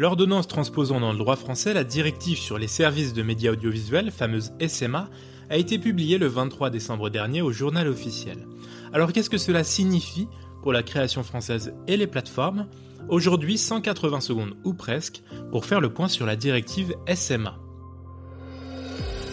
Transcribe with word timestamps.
L'ordonnance 0.00 0.48
transposant 0.48 0.98
dans 0.98 1.12
le 1.12 1.18
droit 1.18 1.36
français 1.36 1.74
la 1.74 1.84
directive 1.84 2.38
sur 2.38 2.56
les 2.56 2.68
services 2.68 3.12
de 3.12 3.22
médias 3.22 3.52
audiovisuels, 3.52 4.10
fameuse 4.10 4.50
SMA, 4.66 5.10
a 5.50 5.58
été 5.58 5.78
publiée 5.78 6.16
le 6.16 6.26
23 6.26 6.70
décembre 6.70 7.10
dernier 7.10 7.42
au 7.42 7.52
journal 7.52 7.86
officiel. 7.86 8.46
Alors 8.94 9.12
qu'est-ce 9.12 9.28
que 9.28 9.36
cela 9.36 9.62
signifie 9.62 10.26
pour 10.62 10.72
la 10.72 10.82
création 10.82 11.22
française 11.22 11.74
et 11.86 11.98
les 11.98 12.06
plateformes? 12.06 12.66
Aujourd'hui, 13.10 13.58
180 13.58 14.20
secondes 14.22 14.56
ou 14.64 14.72
presque 14.72 15.22
pour 15.50 15.66
faire 15.66 15.82
le 15.82 15.92
point 15.92 16.08
sur 16.08 16.24
la 16.24 16.34
directive 16.34 16.94
SMA. 17.14 17.58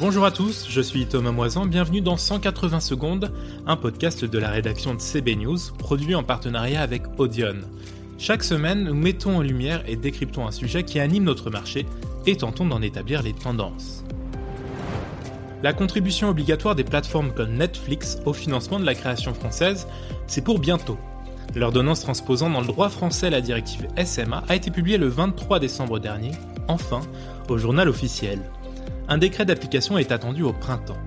Bonjour 0.00 0.24
à 0.24 0.32
tous, 0.32 0.66
je 0.68 0.80
suis 0.80 1.06
Thomas 1.06 1.30
Moisan, 1.30 1.66
bienvenue 1.66 2.00
dans 2.00 2.16
180 2.16 2.80
secondes, 2.80 3.32
un 3.64 3.76
podcast 3.76 4.24
de 4.24 4.38
la 4.40 4.50
rédaction 4.50 4.94
de 4.94 5.00
CB 5.00 5.36
News, 5.36 5.58
produit 5.78 6.16
en 6.16 6.24
partenariat 6.24 6.82
avec 6.82 7.04
Audion. 7.16 7.60
Chaque 8.20 8.42
semaine, 8.42 8.82
nous 8.82 8.94
mettons 8.94 9.36
en 9.36 9.42
lumière 9.42 9.84
et 9.86 9.94
décryptons 9.94 10.44
un 10.44 10.50
sujet 10.50 10.82
qui 10.82 10.98
anime 10.98 11.22
notre 11.22 11.50
marché 11.50 11.86
et 12.26 12.36
tentons 12.36 12.66
d'en 12.66 12.82
établir 12.82 13.22
les 13.22 13.32
tendances. 13.32 14.04
La 15.62 15.72
contribution 15.72 16.28
obligatoire 16.28 16.74
des 16.74 16.82
plateformes 16.82 17.32
comme 17.32 17.52
Netflix 17.52 18.18
au 18.26 18.32
financement 18.32 18.80
de 18.80 18.84
la 18.84 18.96
création 18.96 19.34
française, 19.34 19.86
c'est 20.26 20.42
pour 20.42 20.58
bientôt. 20.58 20.98
L'ordonnance 21.54 22.00
transposant 22.00 22.50
dans 22.50 22.60
le 22.60 22.66
droit 22.66 22.88
français 22.88 23.30
la 23.30 23.40
directive 23.40 23.86
SMA 24.04 24.42
a 24.48 24.56
été 24.56 24.72
publiée 24.72 24.98
le 24.98 25.08
23 25.08 25.60
décembre 25.60 26.00
dernier, 26.00 26.32
enfin, 26.66 27.00
au 27.48 27.56
journal 27.56 27.88
officiel. 27.88 28.40
Un 29.08 29.18
décret 29.18 29.44
d'application 29.44 29.96
est 29.96 30.10
attendu 30.10 30.42
au 30.42 30.52
printemps. 30.52 30.98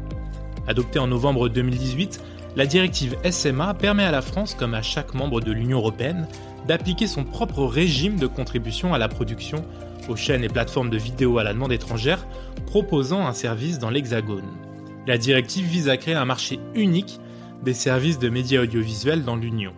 Adopté 0.66 0.98
en 0.98 1.08
novembre 1.08 1.50
2018, 1.50 2.22
la 2.56 2.66
directive 2.66 3.18
SMA 3.30 3.74
permet 3.74 4.04
à 4.04 4.12
la 4.12 4.22
France, 4.22 4.56
comme 4.56 4.74
à 4.74 4.82
chaque 4.82 5.14
membre 5.14 5.40
de 5.40 5.52
l'Union 5.52 5.78
européenne, 5.78 6.28
d'appliquer 6.68 7.08
son 7.08 7.24
propre 7.24 7.64
régime 7.64 8.18
de 8.18 8.28
contribution 8.28 8.94
à 8.94 8.98
la 8.98 9.08
production 9.08 9.64
aux 10.10 10.16
chaînes 10.16 10.44
et 10.44 10.50
plateformes 10.50 10.90
de 10.90 10.98
vidéos 10.98 11.38
à 11.38 11.44
la 11.44 11.54
demande 11.54 11.72
étrangère 11.72 12.26
proposant 12.66 13.26
un 13.26 13.34
service 13.34 13.80
dans 13.80 13.90
l'Hexagone. 13.90 14.50
La 15.08 15.18
directive 15.18 15.66
vise 15.66 15.90
à 15.90 15.98
créer 15.98 16.16
un 16.16 16.26
marché 16.26 16.60
unique 16.76 17.20
des 17.64 17.74
services 17.74 18.20
de 18.20 18.30
médias 18.30 18.62
audiovisuels 18.62 19.24
dans 19.24 19.36
l'Union. 19.36 19.74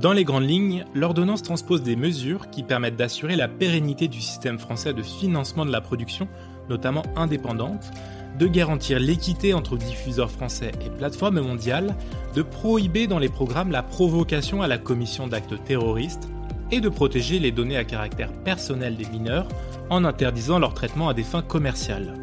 Dans 0.00 0.12
les 0.12 0.24
grandes 0.24 0.48
lignes, 0.48 0.84
l'ordonnance 0.94 1.42
transpose 1.42 1.82
des 1.82 1.96
mesures 1.96 2.50
qui 2.50 2.62
permettent 2.62 2.96
d'assurer 2.96 3.36
la 3.36 3.48
pérennité 3.48 4.06
du 4.06 4.20
système 4.20 4.58
français 4.58 4.92
de 4.92 5.02
financement 5.02 5.66
de 5.66 5.72
la 5.72 5.80
production, 5.80 6.28
notamment 6.68 7.02
indépendante, 7.16 7.90
de 8.38 8.46
garantir 8.46 9.00
l'équité 9.00 9.52
entre 9.52 9.76
diffuseurs 9.76 10.30
français 10.30 10.70
et 10.84 10.90
plateformes 10.90 11.40
mondiales, 11.40 11.96
de 12.34 12.42
prohiber 12.42 13.06
dans 13.06 13.18
les 13.18 13.28
programmes 13.28 13.72
la 13.72 13.82
provocation 13.82 14.62
à 14.62 14.68
la 14.68 14.78
commission 14.78 15.26
d'actes 15.26 15.64
terroristes 15.64 16.28
et 16.70 16.80
de 16.80 16.88
protéger 16.88 17.38
les 17.38 17.50
données 17.50 17.76
à 17.76 17.84
caractère 17.84 18.32
personnel 18.32 18.96
des 18.96 19.06
mineurs 19.06 19.48
en 19.90 20.04
interdisant 20.04 20.58
leur 20.58 20.74
traitement 20.74 21.08
à 21.08 21.14
des 21.14 21.24
fins 21.24 21.42
commerciales. 21.42 22.14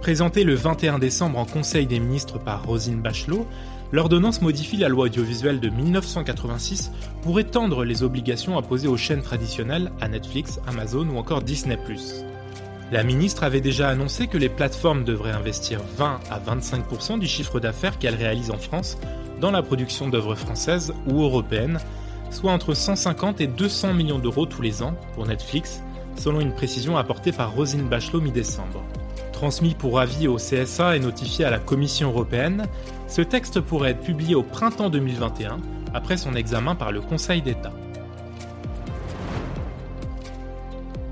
Présentée 0.00 0.44
le 0.44 0.54
21 0.54 0.98
décembre 0.98 1.38
en 1.38 1.46
Conseil 1.46 1.86
des 1.86 1.98
ministres 1.98 2.38
par 2.38 2.64
Rosine 2.64 3.00
Bachelot, 3.00 3.46
l'ordonnance 3.90 4.42
modifie 4.42 4.76
la 4.76 4.88
loi 4.88 5.06
audiovisuelle 5.06 5.60
de 5.60 5.70
1986 5.70 6.92
pour 7.22 7.40
étendre 7.40 7.84
les 7.84 8.02
obligations 8.02 8.58
imposées 8.58 8.88
aux 8.88 8.96
chaînes 8.96 9.22
traditionnelles 9.22 9.90
à 10.00 10.08
Netflix, 10.08 10.60
Amazon 10.66 11.08
ou 11.08 11.16
encore 11.16 11.42
Disney⁇ 11.42 11.76
la 12.92 13.02
ministre 13.02 13.44
avait 13.44 13.60
déjà 13.60 13.88
annoncé 13.88 14.26
que 14.26 14.38
les 14.38 14.48
plateformes 14.48 15.04
devraient 15.04 15.32
investir 15.32 15.80
20 15.96 16.20
à 16.30 16.38
25% 16.38 17.18
du 17.18 17.26
chiffre 17.26 17.58
d'affaires 17.58 17.98
qu'elles 17.98 18.14
réalisent 18.14 18.50
en 18.50 18.58
France 18.58 18.98
dans 19.40 19.50
la 19.50 19.62
production 19.62 20.08
d'œuvres 20.08 20.34
françaises 20.34 20.92
ou 21.06 21.22
européennes, 21.22 21.80
soit 22.30 22.52
entre 22.52 22.74
150 22.74 23.40
et 23.40 23.46
200 23.46 23.94
millions 23.94 24.18
d'euros 24.18 24.46
tous 24.46 24.62
les 24.62 24.82
ans 24.82 24.94
pour 25.14 25.26
Netflix, 25.26 25.82
selon 26.16 26.40
une 26.40 26.54
précision 26.54 26.96
apportée 26.96 27.32
par 27.32 27.52
Rosine 27.54 27.88
Bachelot 27.88 28.20
mi-décembre. 28.20 28.82
Transmis 29.32 29.74
pour 29.74 29.98
avis 29.98 30.28
au 30.28 30.36
CSA 30.36 30.96
et 30.96 31.00
notifié 31.00 31.44
à 31.44 31.50
la 31.50 31.58
Commission 31.58 32.10
européenne, 32.10 32.66
ce 33.08 33.22
texte 33.22 33.60
pourrait 33.60 33.90
être 33.90 34.00
publié 34.00 34.34
au 34.34 34.42
printemps 34.42 34.90
2021, 34.90 35.58
après 35.92 36.16
son 36.16 36.34
examen 36.34 36.74
par 36.74 36.92
le 36.92 37.00
Conseil 37.00 37.42
d'État. 37.42 37.72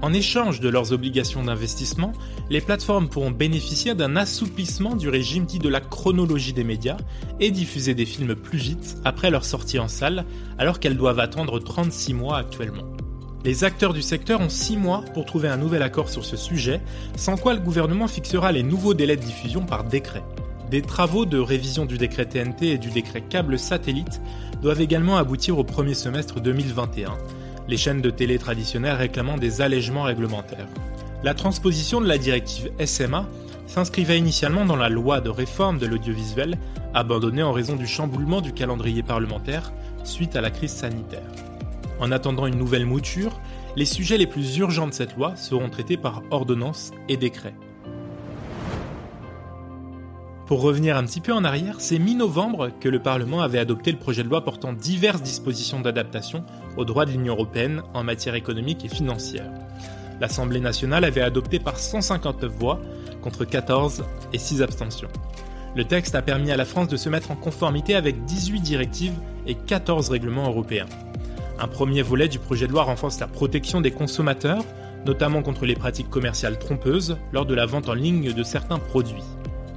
En 0.02 0.12
échange 0.12 0.58
de 0.58 0.68
leurs 0.68 0.92
obligations 0.92 1.44
d'investissement, 1.44 2.10
les 2.50 2.60
plateformes 2.60 3.08
pourront 3.08 3.30
bénéficier 3.30 3.94
d'un 3.94 4.16
assouplissement 4.16 4.96
du 4.96 5.08
régime 5.08 5.44
dit 5.44 5.60
de 5.60 5.68
la 5.68 5.80
chronologie 5.80 6.52
des 6.52 6.64
médias 6.64 6.96
et 7.38 7.52
diffuser 7.52 7.94
des 7.94 8.04
films 8.04 8.34
plus 8.34 8.58
vite 8.58 8.96
après 9.04 9.30
leur 9.30 9.44
sortie 9.44 9.78
en 9.78 9.86
salle, 9.86 10.24
alors 10.58 10.80
qu'elles 10.80 10.96
doivent 10.96 11.20
attendre 11.20 11.60
36 11.60 12.14
mois 12.14 12.38
actuellement. 12.38 12.82
Les 13.44 13.62
acteurs 13.62 13.92
du 13.92 14.02
secteur 14.02 14.40
ont 14.40 14.48
6 14.48 14.76
mois 14.76 15.04
pour 15.14 15.24
trouver 15.24 15.46
un 15.46 15.56
nouvel 15.56 15.82
accord 15.82 16.10
sur 16.10 16.24
ce 16.24 16.36
sujet, 16.36 16.80
sans 17.16 17.36
quoi 17.36 17.54
le 17.54 17.60
gouvernement 17.60 18.08
fixera 18.08 18.50
les 18.50 18.64
nouveaux 18.64 18.94
délais 18.94 19.16
de 19.16 19.22
diffusion 19.22 19.64
par 19.64 19.84
décret. 19.84 20.24
Des 20.68 20.82
travaux 20.82 21.26
de 21.26 21.38
révision 21.38 21.86
du 21.86 21.96
décret 21.96 22.26
TNT 22.26 22.70
et 22.70 22.78
du 22.78 22.90
décret 22.90 23.20
câble 23.20 23.56
satellite 23.56 24.20
doivent 24.62 24.80
également 24.80 25.16
aboutir 25.16 25.58
au 25.58 25.64
premier 25.64 25.94
semestre 25.94 26.40
2021 26.40 27.16
les 27.68 27.76
chaînes 27.76 28.02
de 28.02 28.10
télé 28.10 28.38
traditionnelles 28.38 28.96
réclamant 28.96 29.36
des 29.36 29.60
allègements 29.60 30.02
réglementaires. 30.02 30.66
La 31.22 31.34
transposition 31.34 32.00
de 32.00 32.08
la 32.08 32.18
directive 32.18 32.70
SMA 32.84 33.28
s'inscrivait 33.66 34.18
initialement 34.18 34.64
dans 34.64 34.76
la 34.76 34.88
loi 34.88 35.20
de 35.20 35.30
réforme 35.30 35.78
de 35.78 35.86
l'audiovisuel, 35.86 36.58
abandonnée 36.94 37.42
en 37.42 37.52
raison 37.52 37.76
du 37.76 37.86
chamboulement 37.86 38.40
du 38.40 38.52
calendrier 38.52 39.02
parlementaire 39.02 39.72
suite 40.04 40.36
à 40.36 40.40
la 40.40 40.50
crise 40.50 40.72
sanitaire. 40.72 41.22
En 42.00 42.10
attendant 42.10 42.46
une 42.46 42.58
nouvelle 42.58 42.86
mouture, 42.86 43.40
les 43.76 43.84
sujets 43.84 44.18
les 44.18 44.26
plus 44.26 44.58
urgents 44.58 44.88
de 44.88 44.92
cette 44.92 45.16
loi 45.16 45.36
seront 45.36 45.70
traités 45.70 45.96
par 45.96 46.22
ordonnance 46.30 46.90
et 47.08 47.16
décret. 47.16 47.54
Pour 50.46 50.60
revenir 50.60 50.96
un 50.96 51.04
petit 51.04 51.20
peu 51.20 51.32
en 51.32 51.44
arrière, 51.44 51.76
c'est 51.78 51.98
mi-novembre 51.98 52.70
que 52.80 52.88
le 52.88 53.00
Parlement 53.00 53.40
avait 53.40 53.58
adopté 53.58 53.92
le 53.92 53.98
projet 53.98 54.22
de 54.22 54.28
loi 54.28 54.44
portant 54.44 54.72
diverses 54.72 55.22
dispositions 55.22 55.80
d'adaptation 55.80 56.44
aux 56.76 56.84
droits 56.84 57.04
de 57.04 57.10
l'Union 57.10 57.34
européenne 57.34 57.82
en 57.94 58.04
matière 58.04 58.34
économique 58.34 58.84
et 58.84 58.88
financière. 58.88 59.50
L'Assemblée 60.20 60.60
nationale 60.60 61.04
avait 61.04 61.20
adopté 61.20 61.58
par 61.58 61.78
159 61.78 62.52
voix 62.52 62.80
contre 63.22 63.44
14 63.44 64.04
et 64.32 64.38
6 64.38 64.62
abstentions. 64.62 65.08
Le 65.74 65.84
texte 65.84 66.14
a 66.14 66.22
permis 66.22 66.50
à 66.52 66.56
la 66.56 66.64
France 66.64 66.88
de 66.88 66.96
se 66.96 67.08
mettre 67.08 67.30
en 67.30 67.36
conformité 67.36 67.94
avec 67.94 68.24
18 68.24 68.60
directives 68.60 69.18
et 69.46 69.54
14 69.54 70.10
règlements 70.10 70.46
européens. 70.46 70.86
Un 71.58 71.66
premier 71.66 72.02
volet 72.02 72.28
du 72.28 72.38
projet 72.38 72.66
de 72.66 72.72
loi 72.72 72.82
renforce 72.82 73.20
la 73.20 73.26
protection 73.26 73.80
des 73.80 73.90
consommateurs, 73.90 74.64
notamment 75.06 75.42
contre 75.42 75.64
les 75.64 75.74
pratiques 75.74 76.10
commerciales 76.10 76.58
trompeuses 76.58 77.16
lors 77.32 77.46
de 77.46 77.54
la 77.54 77.66
vente 77.66 77.88
en 77.88 77.94
ligne 77.94 78.32
de 78.32 78.42
certains 78.42 78.78
produits. 78.78 79.24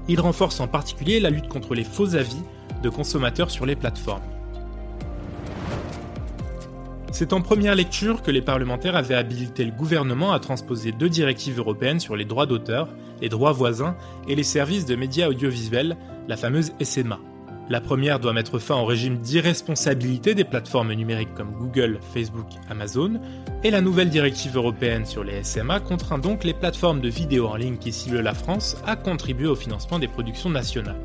Il 0.07 0.19
renforce 0.19 0.59
en 0.59 0.67
particulier 0.67 1.19
la 1.19 1.29
lutte 1.29 1.47
contre 1.47 1.73
les 1.73 1.83
faux 1.83 2.15
avis 2.15 2.43
de 2.83 2.89
consommateurs 2.89 3.49
sur 3.49 3.65
les 3.65 3.75
plateformes. 3.75 4.21
C'est 7.15 7.31
en 7.31 7.39
première 7.39 7.75
lecture 7.75 8.21
que 8.21 8.29
les 8.29 8.41
parlementaires 8.41 8.97
avaient 8.97 9.15
habilité 9.15 9.63
le 9.63 9.71
gouvernement 9.71 10.33
à 10.33 10.39
transposer 10.41 10.91
deux 10.91 11.07
directives 11.07 11.59
européennes 11.59 12.01
sur 12.01 12.17
les 12.17 12.25
droits 12.25 12.45
d'auteur, 12.45 12.89
les 13.21 13.29
droits 13.29 13.53
voisins 13.53 13.95
et 14.27 14.35
les 14.35 14.43
services 14.43 14.85
de 14.85 14.97
médias 14.97 15.29
audiovisuels, 15.29 15.95
la 16.27 16.35
fameuse 16.35 16.73
SMA. 16.81 17.17
La 17.69 17.79
première 17.79 18.19
doit 18.19 18.33
mettre 18.33 18.59
fin 18.59 18.75
au 18.75 18.83
régime 18.83 19.19
d'irresponsabilité 19.19 20.35
des 20.35 20.43
plateformes 20.43 20.91
numériques 20.91 21.33
comme 21.35 21.53
Google, 21.53 21.99
Facebook, 22.13 22.47
Amazon, 22.69 23.21
et 23.63 23.71
la 23.71 23.79
nouvelle 23.79 24.09
directive 24.09 24.57
européenne 24.57 25.05
sur 25.05 25.23
les 25.23 25.41
SMA 25.41 25.79
contraint 25.79 26.19
donc 26.19 26.43
les 26.43 26.53
plateformes 26.53 26.99
de 26.99 27.07
vidéos 27.07 27.47
en 27.47 27.55
ligne 27.55 27.77
qui 27.77 27.93
ciblent 27.93 28.19
la 28.19 28.33
France 28.33 28.75
à 28.85 28.97
contribuer 28.97 29.47
au 29.47 29.55
financement 29.55 29.99
des 29.99 30.09
productions 30.09 30.49
nationales. 30.49 30.99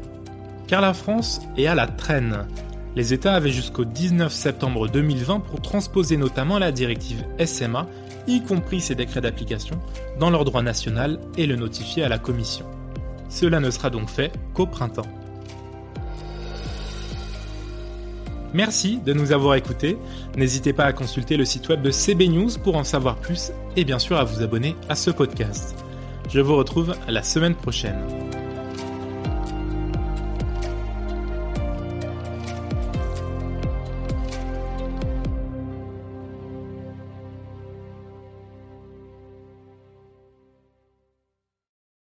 Car 0.66 0.80
la 0.80 0.92
France 0.92 1.40
est 1.56 1.68
à 1.68 1.76
la 1.76 1.86
traîne. 1.86 2.48
Les 2.96 3.14
États 3.14 3.34
avaient 3.34 3.50
jusqu'au 3.50 3.84
19 3.84 4.32
septembre 4.32 4.88
2020 4.88 5.40
pour 5.40 5.62
transposer 5.62 6.16
notamment 6.16 6.58
la 6.58 6.72
directive 6.72 7.24
SMA, 7.44 7.86
y 8.26 8.42
compris 8.42 8.80
ses 8.80 8.94
décrets 8.94 9.20
d'application, 9.20 9.78
dans 10.18 10.30
leur 10.30 10.44
droit 10.44 10.62
national 10.62 11.20
et 11.36 11.46
le 11.46 11.56
notifier 11.56 12.02
à 12.02 12.08
la 12.08 12.18
Commission. 12.18 12.66
Cela 13.28 13.60
ne 13.60 13.70
sera 13.70 13.90
donc 13.90 14.08
fait 14.08 14.32
qu'au 14.54 14.66
printemps. 14.66 15.06
Merci 18.52 18.98
de 18.98 19.12
nous 19.12 19.30
avoir 19.30 19.54
écoutés. 19.54 19.96
N'hésitez 20.36 20.72
pas 20.72 20.84
à 20.84 20.92
consulter 20.92 21.36
le 21.36 21.44
site 21.44 21.68
web 21.68 21.82
de 21.82 21.92
CB 21.92 22.28
News 22.28 22.50
pour 22.62 22.76
en 22.76 22.82
savoir 22.82 23.16
plus 23.16 23.52
et 23.76 23.84
bien 23.84 24.00
sûr 24.00 24.16
à 24.16 24.24
vous 24.24 24.42
abonner 24.42 24.74
à 24.88 24.96
ce 24.96 25.12
podcast. 25.12 25.76
Je 26.28 26.40
vous 26.40 26.56
retrouve 26.56 26.96
la 27.08 27.22
semaine 27.22 27.54
prochaine. 27.54 28.29